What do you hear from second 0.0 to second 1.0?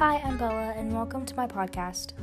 Hi, I'm Bella, and